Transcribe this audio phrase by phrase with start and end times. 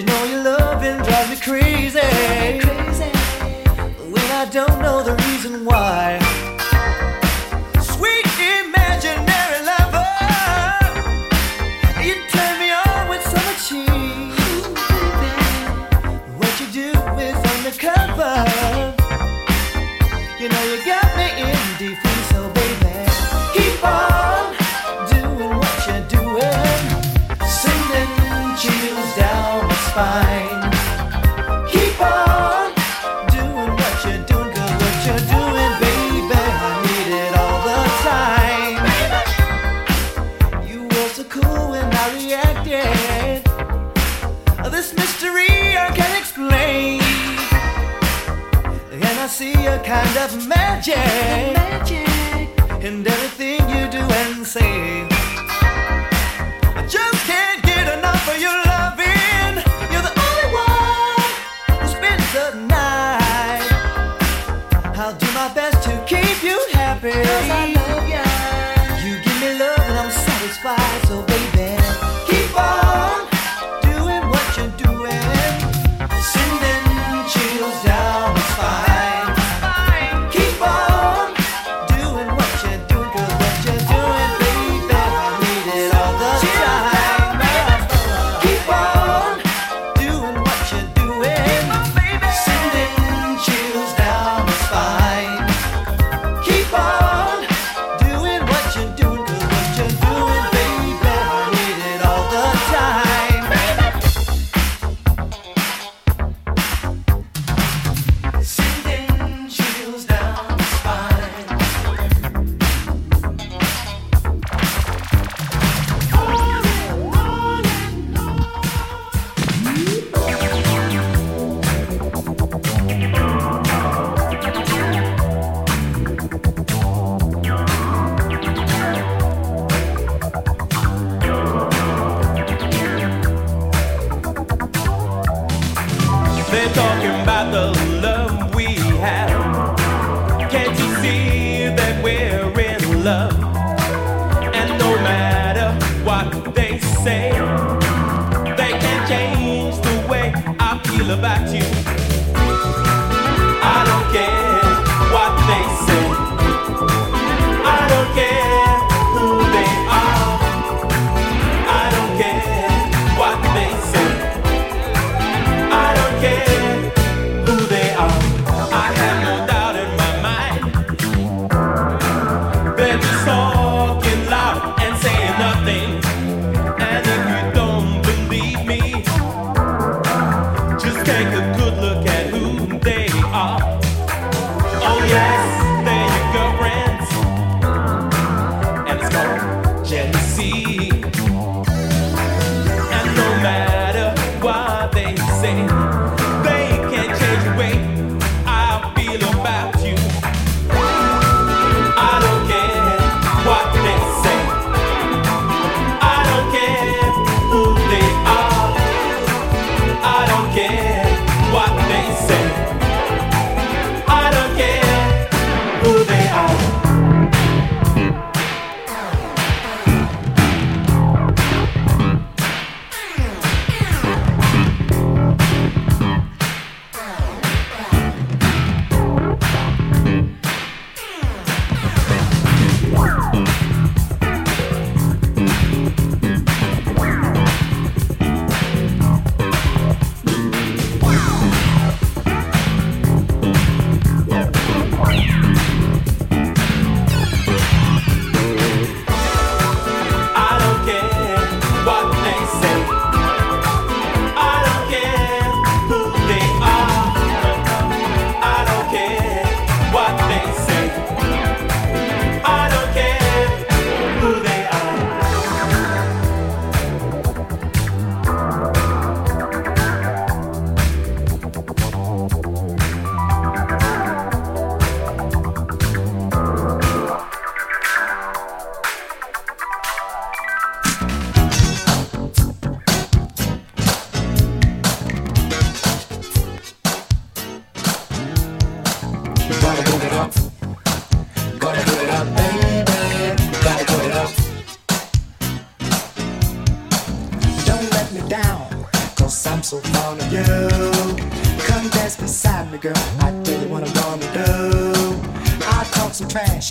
[0.00, 2.00] you know your loving drives me crazy.
[2.00, 3.10] crazy.
[4.10, 6.19] When I don't know the reason why.
[50.86, 51.59] yeah.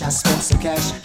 [0.00, 0.99] trash, I spend some cash,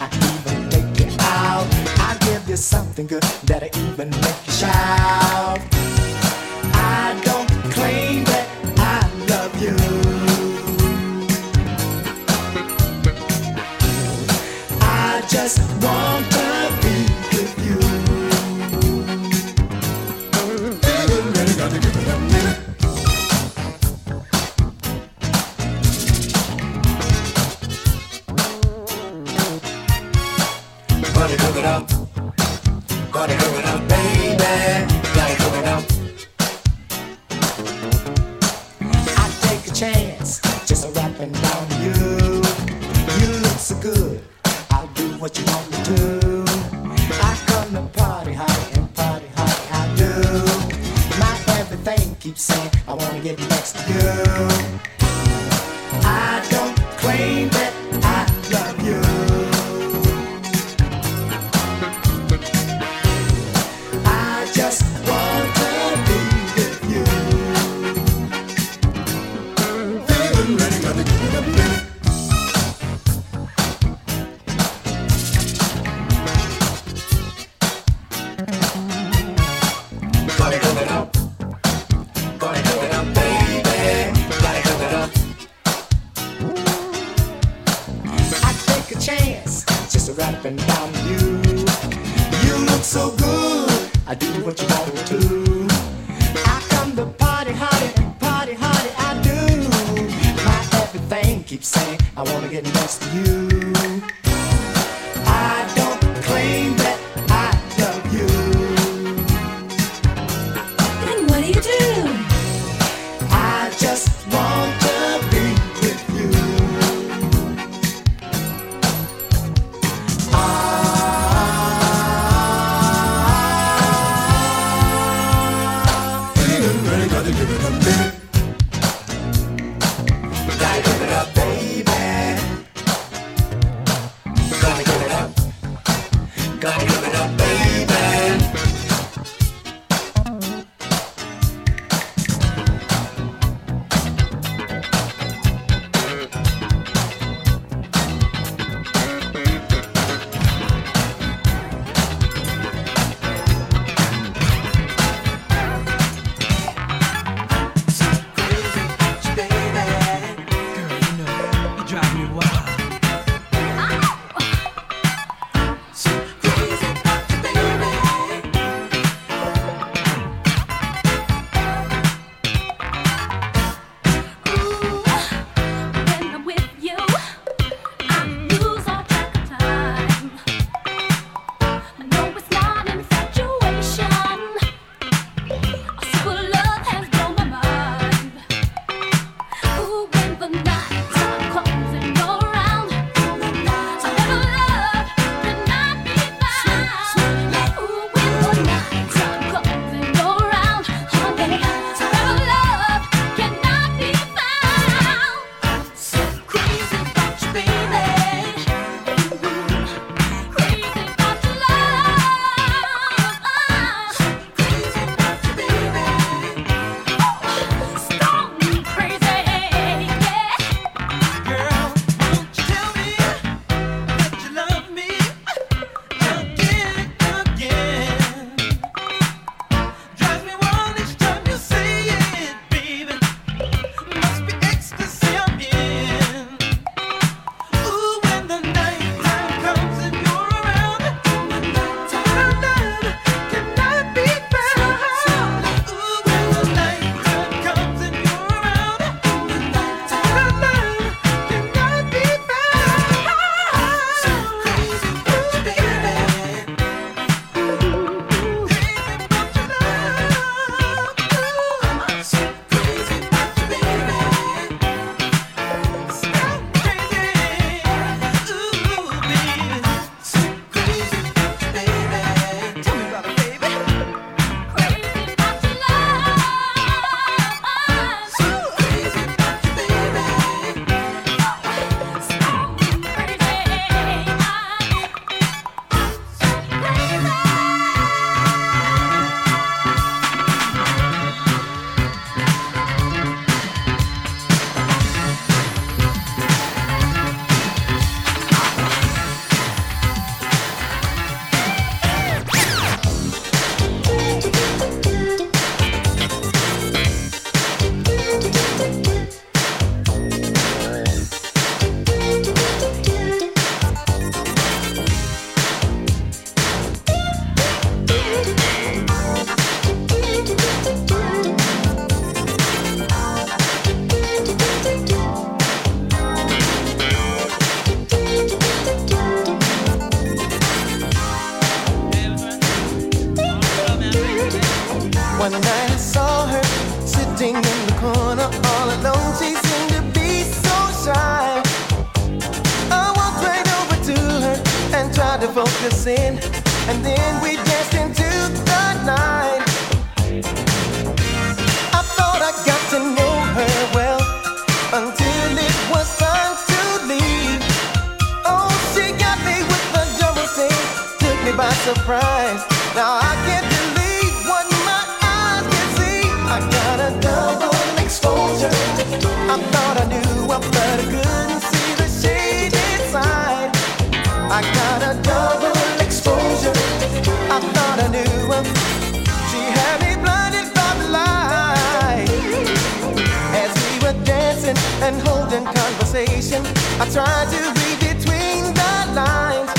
[386.98, 389.70] I tried to read between the lines.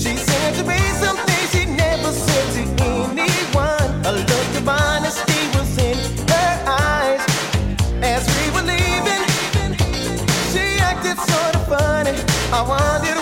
[0.00, 4.06] She said to me something she never said to anyone.
[4.06, 7.20] A look of honesty was in her eyes.
[8.02, 9.24] As we were leaving,
[10.50, 12.16] she acted sort of funny.
[12.50, 13.17] I wondered.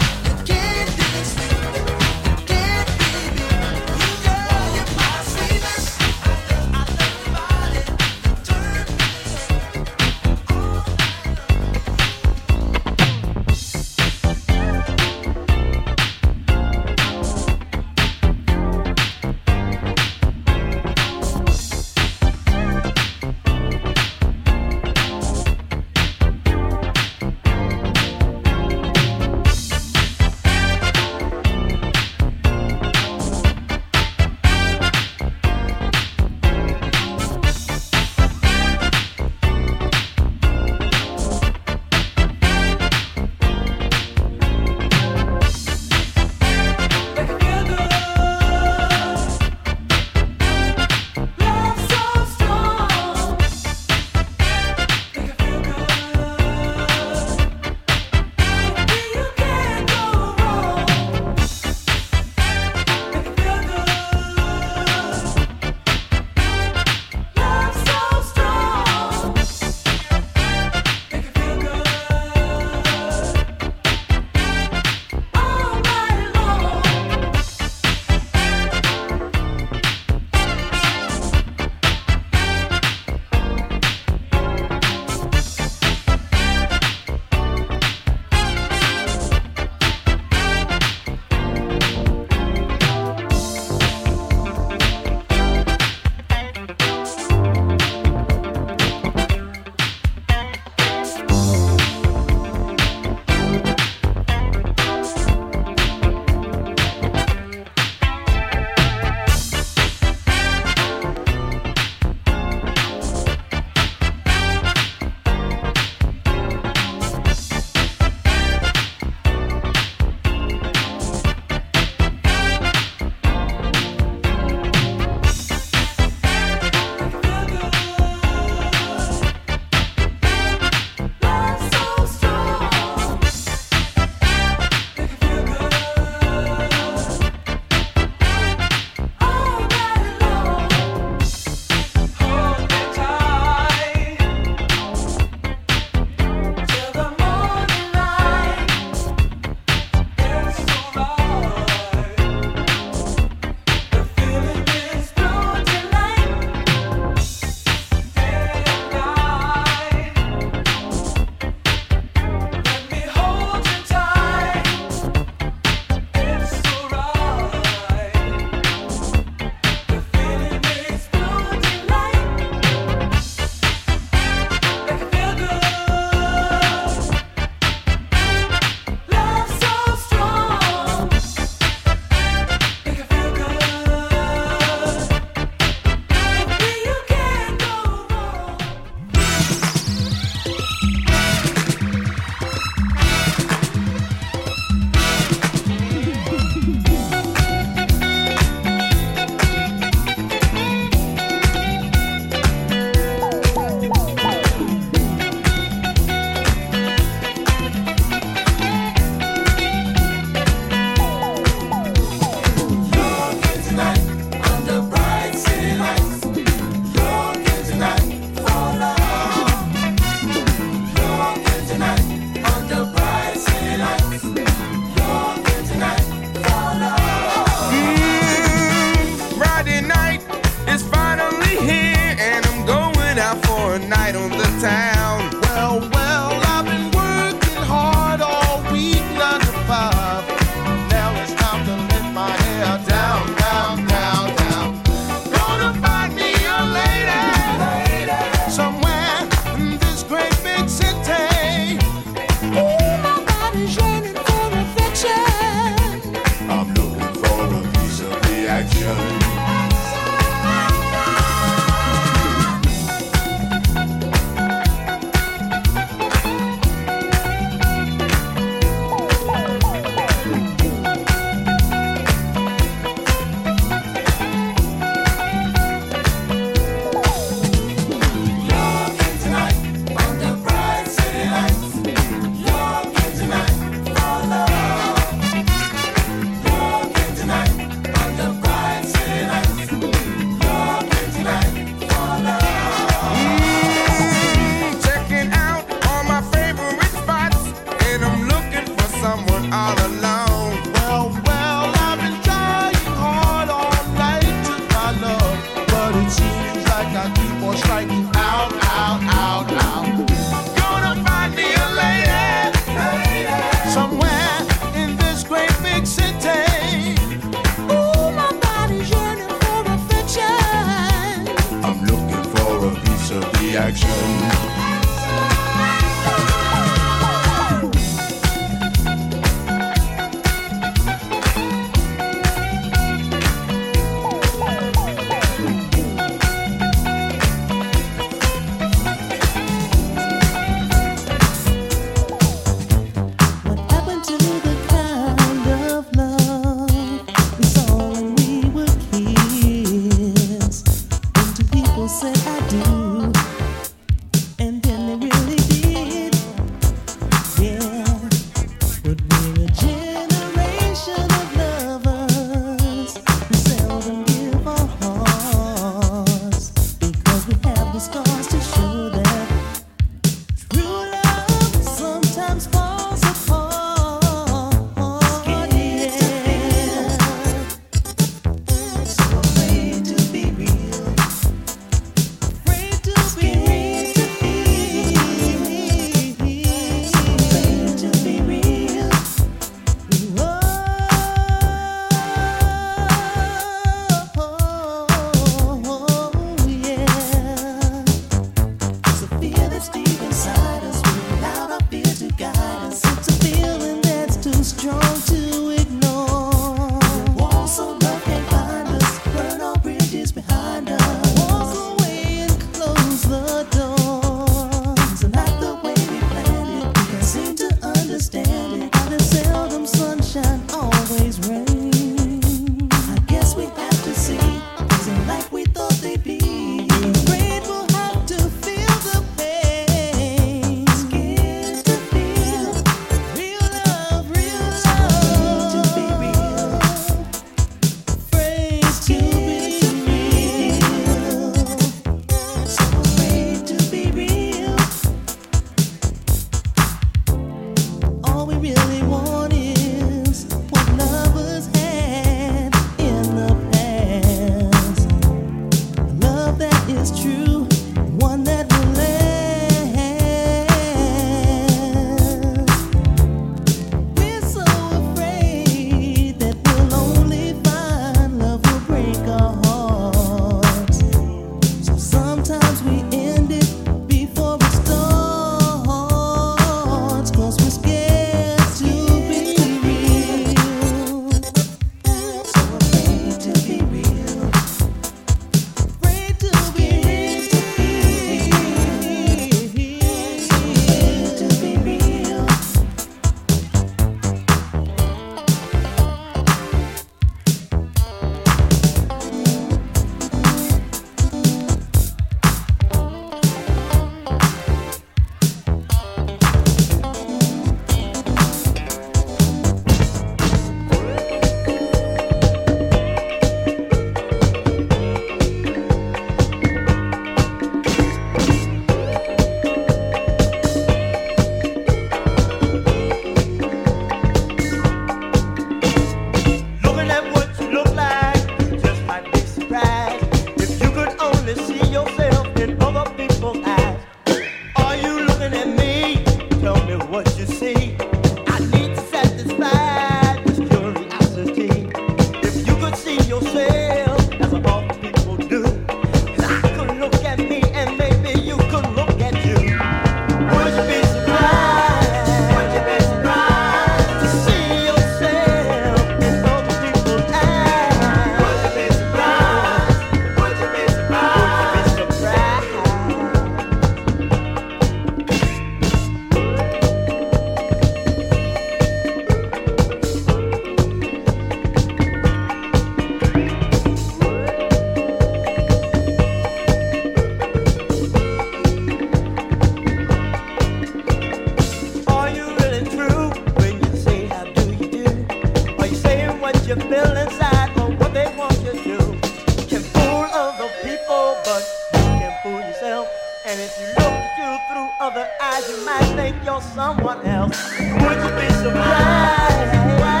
[593.31, 597.49] And if you look you through other eyes, you might think you're someone else.
[597.59, 600.00] Would you be surprised?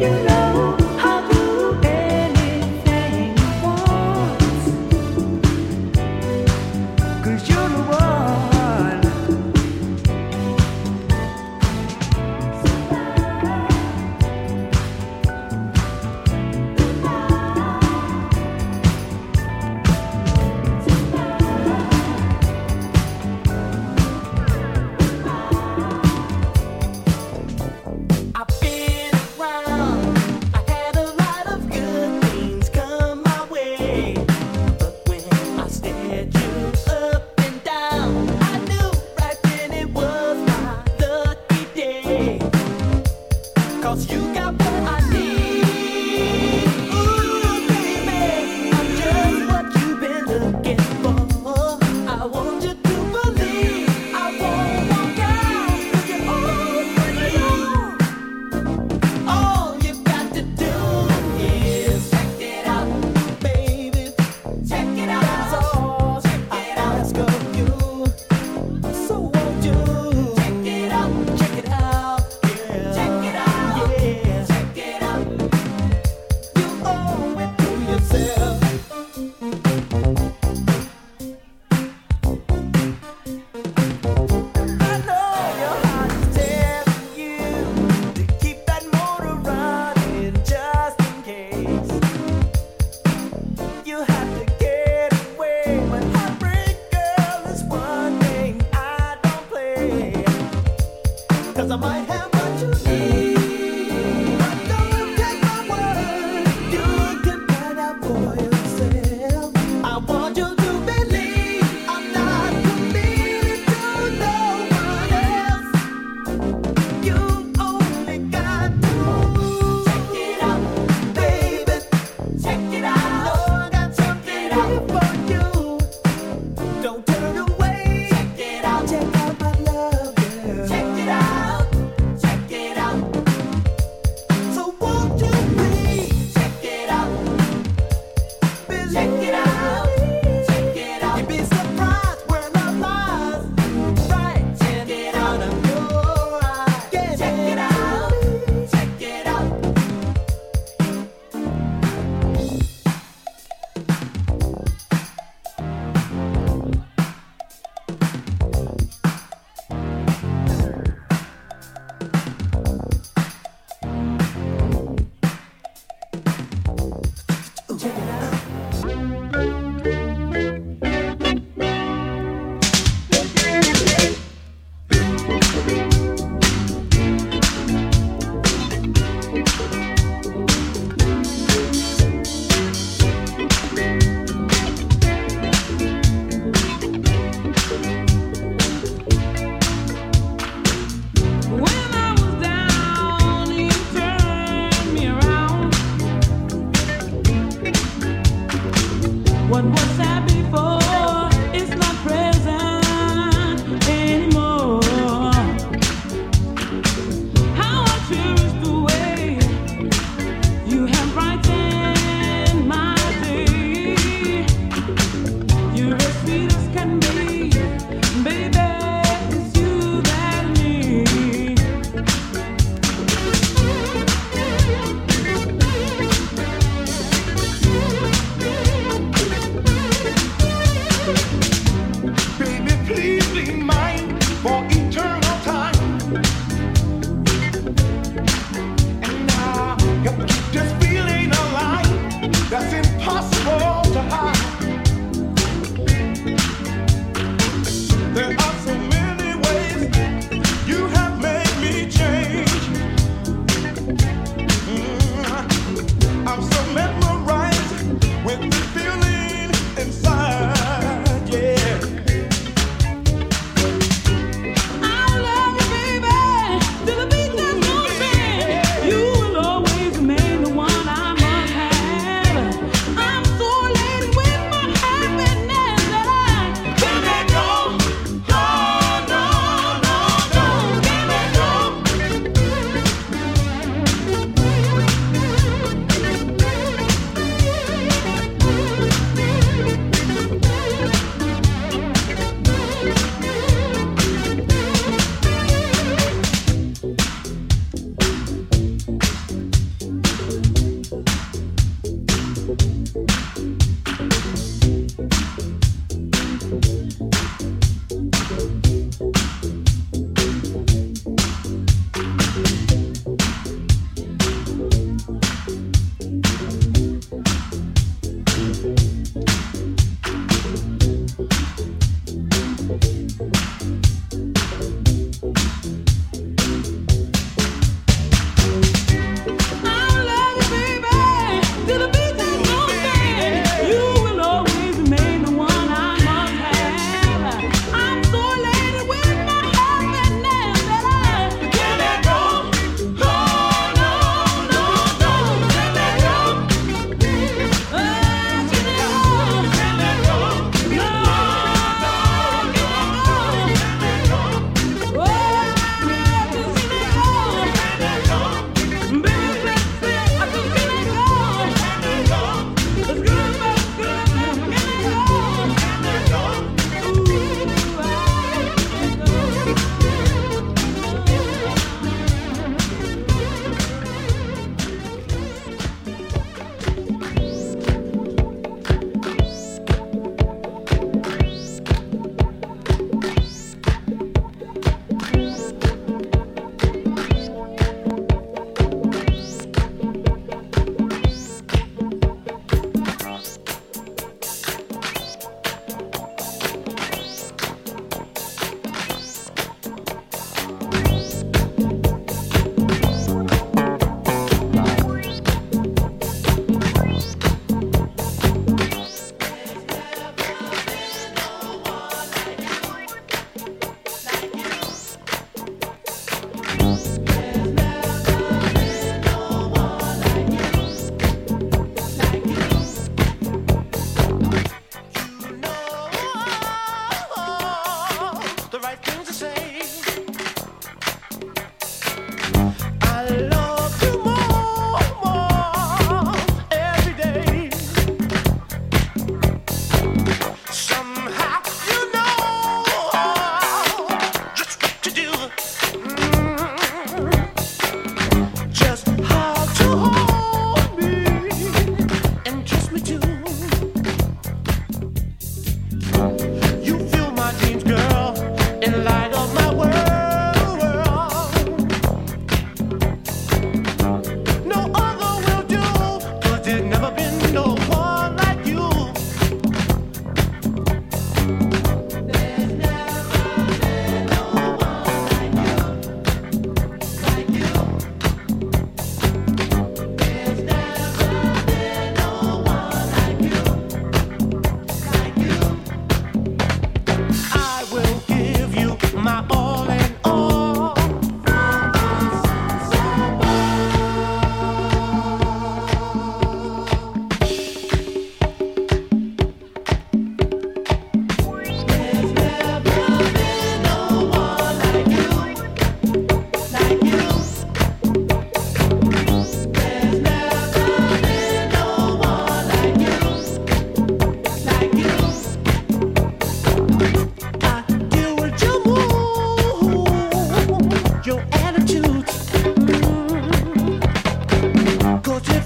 [0.00, 0.39] Check it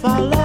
[0.05, 0.43] follow.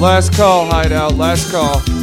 [0.00, 1.18] Last call, Hideout.
[1.18, 1.99] Last call.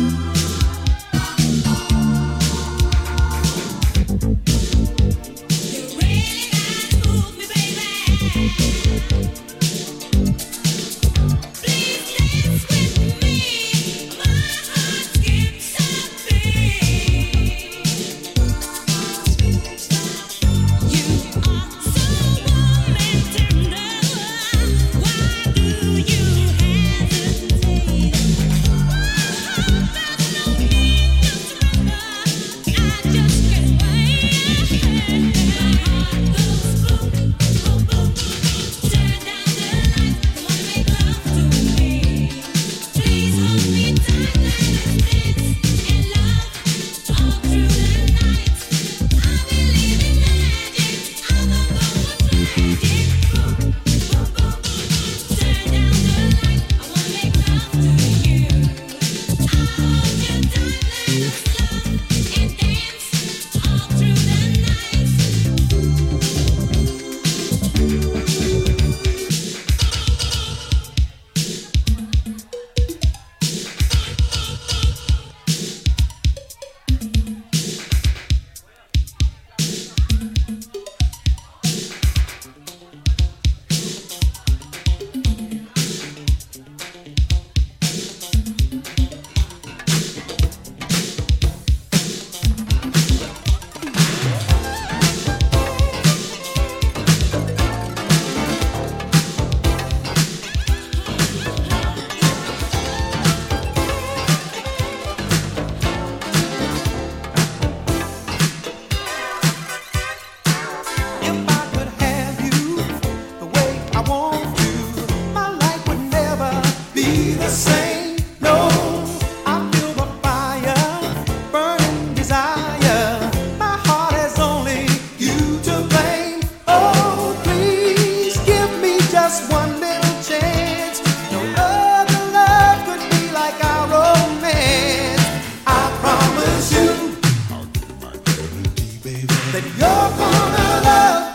[139.53, 141.26] We're gonna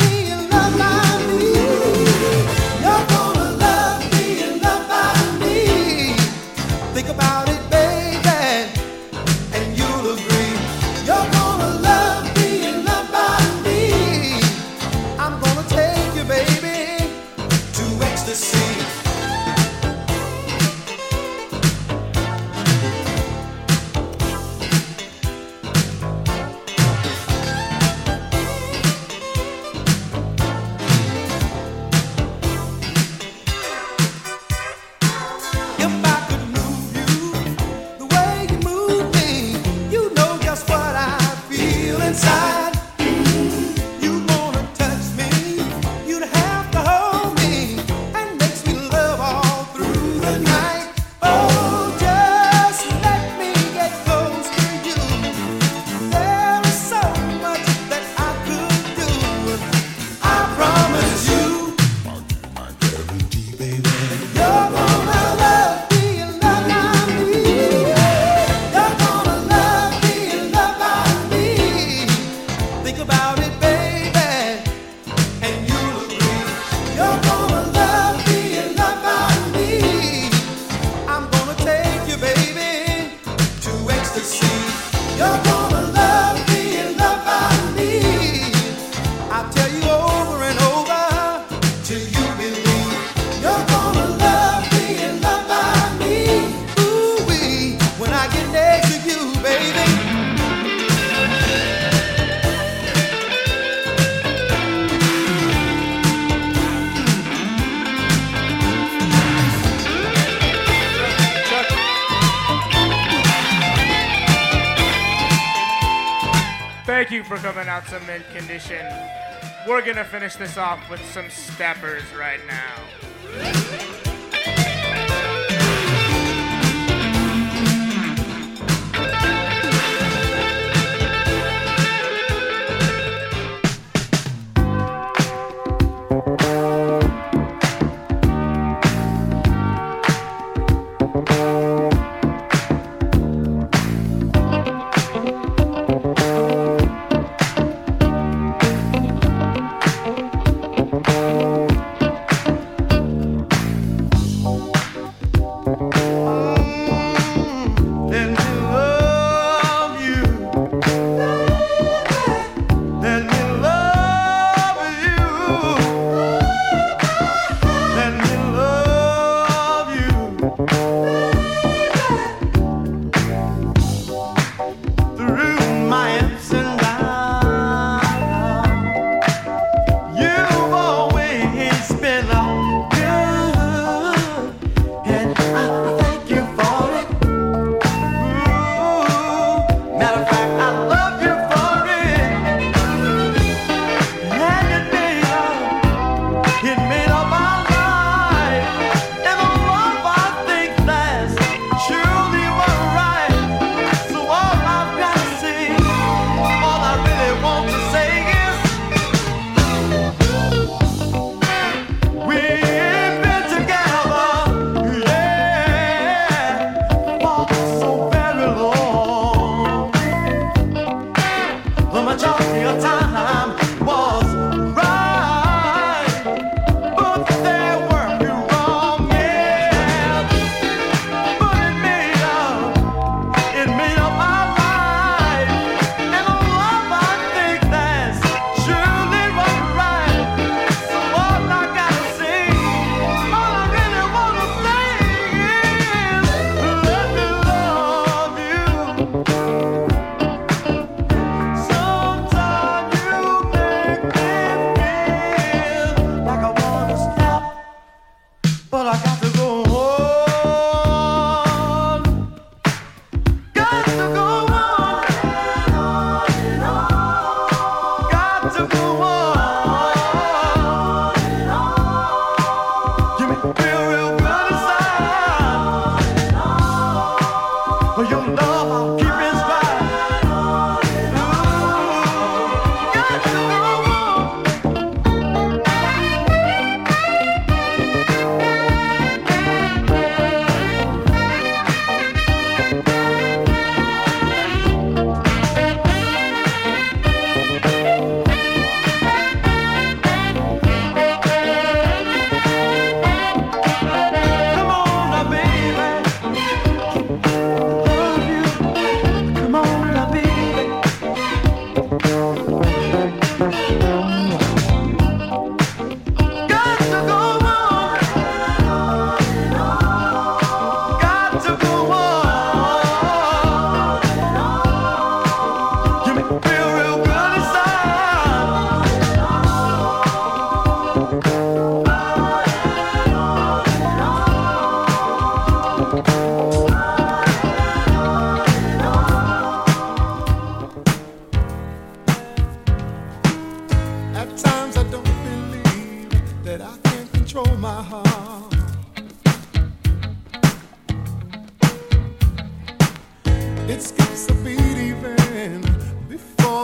[120.32, 122.71] finish this off with some steppers right now.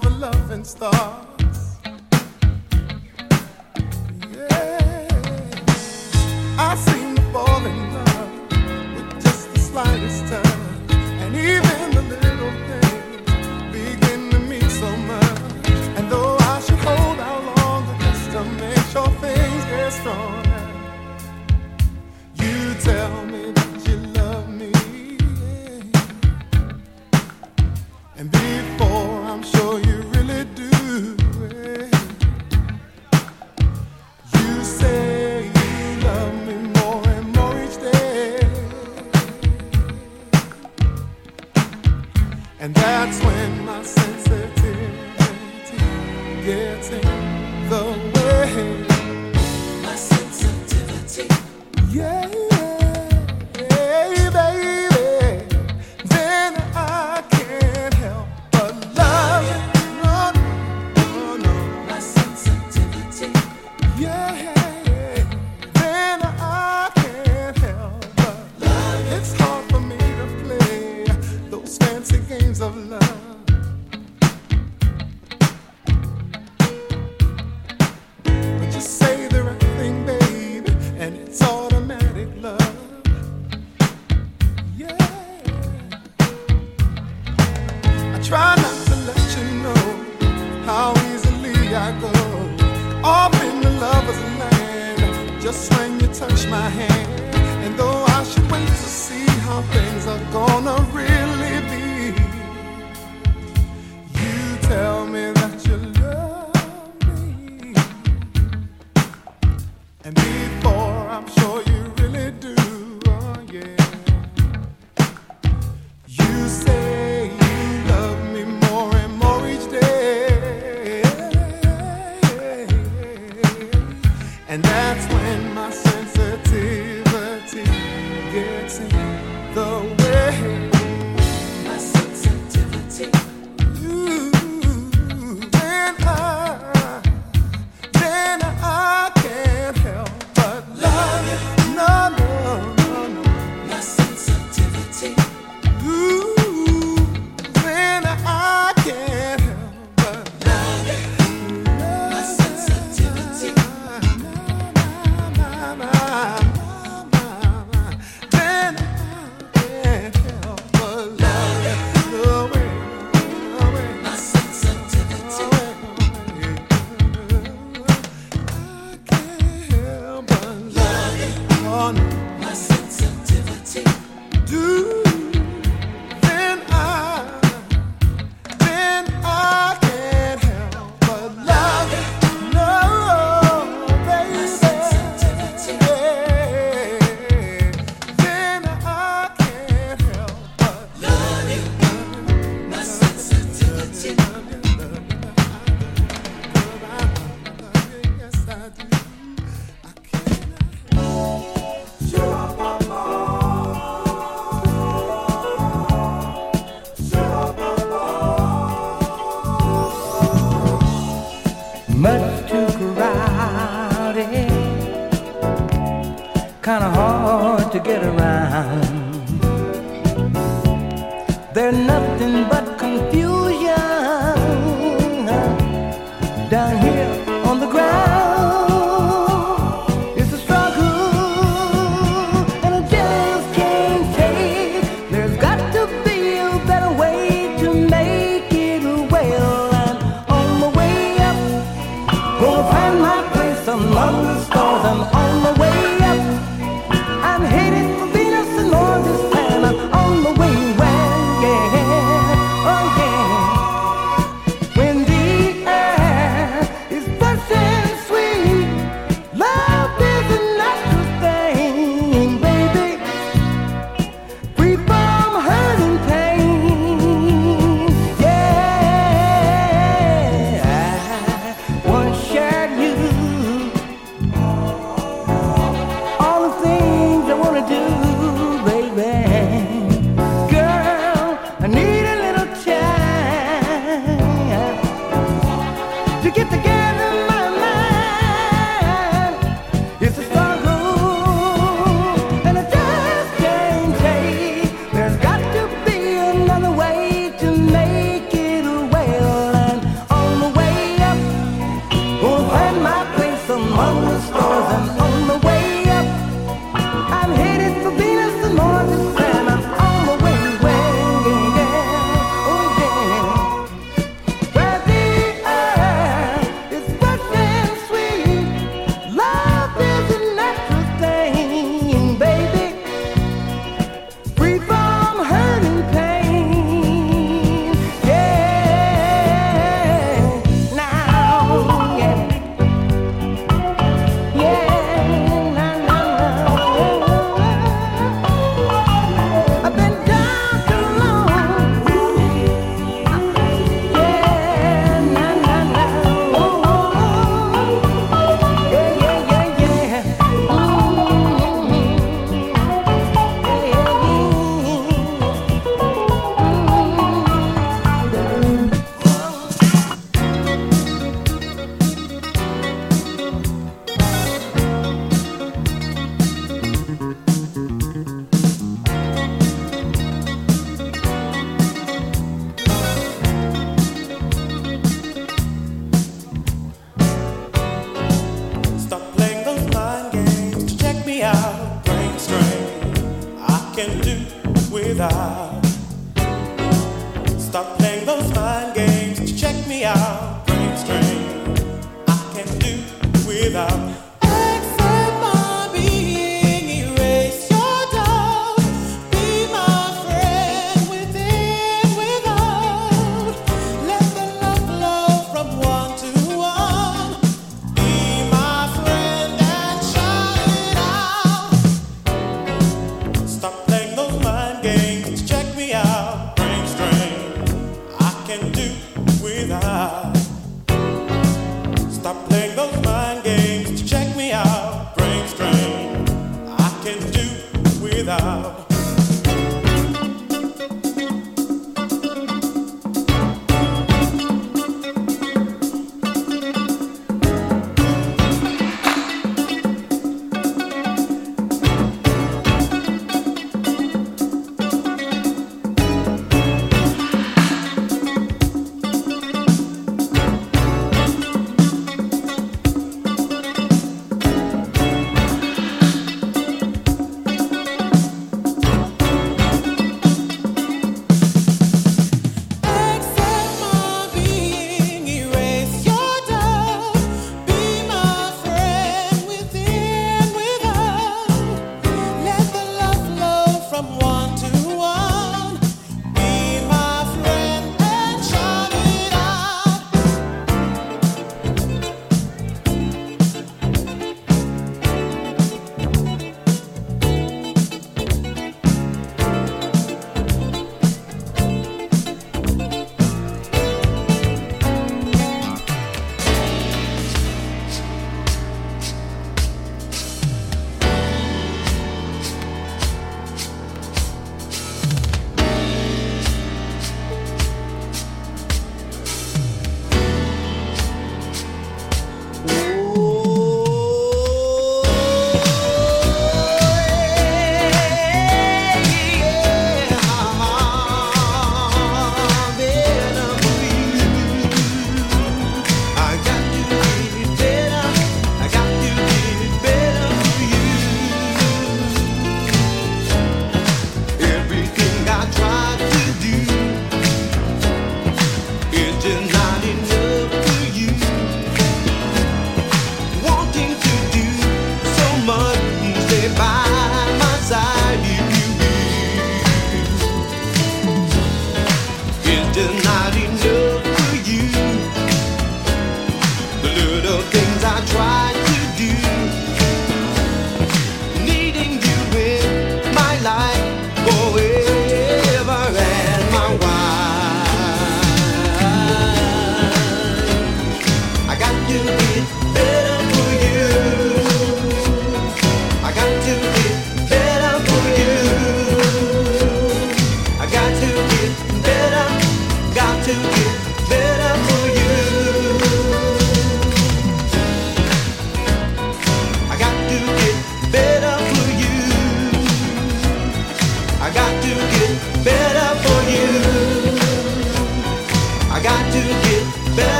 [0.00, 1.25] The loving starts.